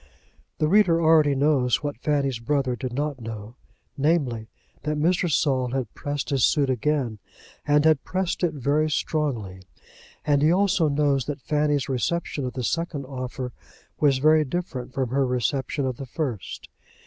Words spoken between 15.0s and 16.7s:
her reception of the first.